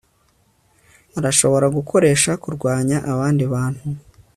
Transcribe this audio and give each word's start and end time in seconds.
arashobora 1.17 1.65
gukoresha 1.77 2.31
kurwanya 2.43 2.97
abandi 3.11 3.43
bantu 3.53 3.83